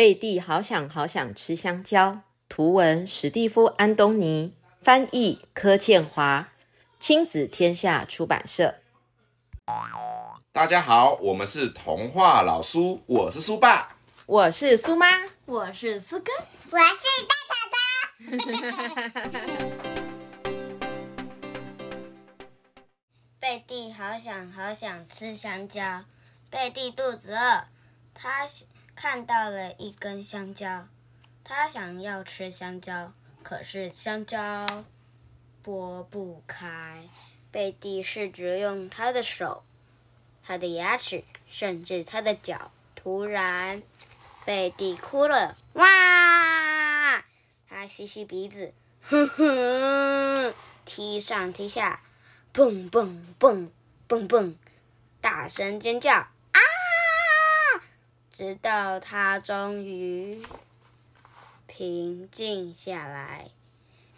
[0.00, 2.22] 贝蒂好想好想吃香蕉。
[2.48, 6.48] 图文：史蒂夫·安东尼，翻译：柯倩华，
[6.98, 8.76] 亲子天下出版社。
[10.52, 15.06] 大家好，我们是童话老苏，我是苏爸，我是苏妈，
[15.44, 16.32] 我是苏哥，
[16.70, 17.52] 我是大头
[19.28, 19.38] 头。
[23.38, 26.06] 贝蒂好想好想吃香蕉，
[26.48, 27.64] 贝蒂肚子饿，
[28.14, 28.46] 他
[29.02, 30.86] 看到了一根香蕉，
[31.42, 34.84] 他想要吃香蕉，可是香蕉
[35.64, 37.08] 剥不开。
[37.50, 39.62] 贝蒂试着用他的手。
[40.44, 43.82] 他的牙齿，甚至他的脚，突然，
[44.44, 45.56] 贝蒂哭了。
[45.72, 47.24] 哇！
[47.70, 50.54] 他吸吸鼻子，哼哼，
[50.84, 52.02] 踢上踢下，
[52.52, 53.72] 蹦蹦蹦
[54.06, 54.54] 蹦蹦，
[55.22, 56.28] 大声尖叫！
[58.40, 60.40] 直到他终于
[61.66, 63.50] 平静下来。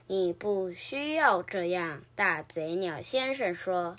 [0.06, 3.97] 你不需要这样，大嘴鸟先生说。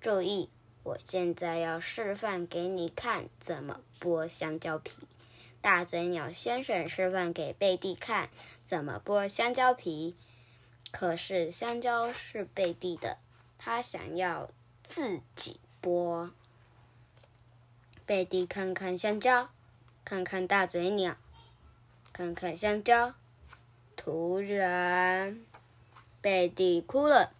[0.00, 0.48] 注意。
[0.84, 5.02] 我现在要示范给你看怎么剥香蕉皮。
[5.60, 8.30] 大嘴鸟先生示范给贝蒂看
[8.64, 10.16] 怎么剥香蕉皮，
[10.90, 13.18] 可是香蕉是贝蒂的，
[13.58, 14.48] 他想要
[14.82, 16.30] 自己剥。
[18.06, 19.50] 贝蒂看看香蕉，
[20.08, 21.18] 看看大嘴鸟，
[22.14, 23.12] 看看香蕉，
[23.94, 25.38] 突然，
[26.22, 27.34] 贝蒂哭了，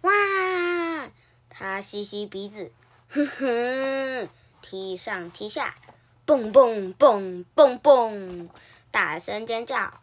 [0.00, 0.10] 哇！
[1.50, 2.72] 他吸吸鼻子，
[3.10, 4.30] 哼哼，
[4.62, 5.74] 踢上踢下，
[6.24, 8.48] 蹦蹦蹦蹦蹦，
[8.90, 10.00] 大声尖叫啊！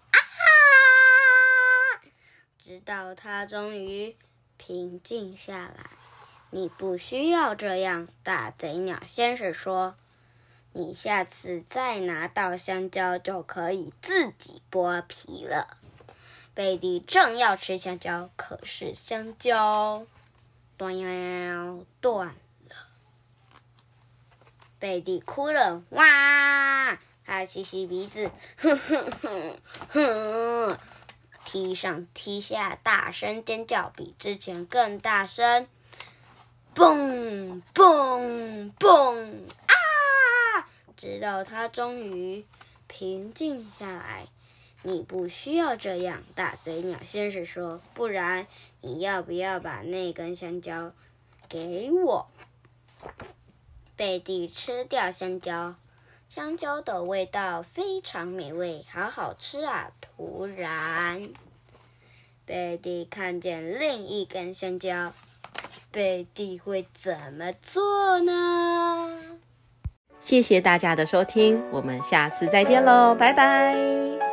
[2.60, 4.16] 直到他终于
[4.58, 5.90] 平静下来。
[6.52, 9.96] 你不需要这样，大贼鸟先生说。
[10.78, 15.80] 你下次再拿到香蕉就可以自己剥皮了。
[16.54, 20.06] 贝蒂正要吃香蕉，可是香蕉。
[20.78, 20.96] 断
[22.00, 22.28] 断
[22.70, 22.76] 了，
[24.78, 27.00] 贝蒂哭了，哇！
[27.26, 29.58] 他吸吸鼻子，哼哼哼
[29.90, 30.78] 哼，
[31.44, 35.68] 踢上踢下，大声尖叫，比之前更大声，
[36.76, 39.48] 蹦蹦蹦！
[40.98, 42.44] 直到他终于
[42.88, 44.28] 平静下来。
[44.84, 47.82] 你不需要这样，大嘴鸟先生说。
[47.94, 48.48] 不然，
[48.82, 50.92] 你要不要把那根香蕉
[51.48, 52.28] 给我？
[53.96, 55.76] 贝蒂吃掉香蕉，
[56.30, 59.92] 香蕉的味道非常美味，好好吃啊！
[60.00, 61.30] 突然，
[62.46, 65.14] 贝蒂看见另一根香蕉，
[65.92, 69.17] 贝蒂会怎么做呢？
[70.28, 74.27] 谢谢大家的收听，我们下次再见喽，拜拜。